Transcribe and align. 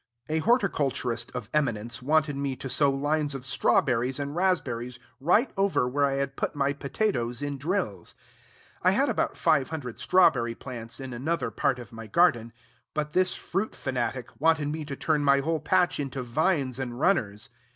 A 0.29 0.39
horticulturist 0.39 1.31
of 1.35 1.47
eminence 1.53 2.01
wanted 2.01 2.35
me 2.35 2.55
to 2.55 2.67
sow 2.69 2.89
lines 2.89 3.35
of 3.35 3.45
straw 3.45 3.81
berries 3.81 4.17
and 4.17 4.35
raspberries 4.35 4.97
right 5.19 5.51
over 5.55 5.87
where 5.87 6.05
I 6.05 6.13
had 6.13 6.35
put 6.35 6.55
my 6.55 6.73
potatoes 6.73 7.43
in 7.43 7.59
drills. 7.59 8.15
I 8.81 8.93
had 8.97 9.09
about 9.09 9.37
five 9.37 9.69
hundred 9.69 9.99
strawberry 9.99 10.55
plants 10.55 10.99
in 10.99 11.13
another 11.13 11.51
part 11.51 11.77
of 11.77 11.93
my 11.93 12.07
garden; 12.07 12.51
but 12.95 13.13
this 13.13 13.35
fruit 13.35 13.75
fanatic 13.75 14.29
wanted 14.41 14.69
me 14.69 14.85
to 14.85 14.95
turn 14.95 15.23
my 15.23 15.39
whole 15.41 15.59
patch 15.59 15.99
into 15.99 16.23
vines 16.23 16.79
and 16.79 16.99
runners. 16.99 17.49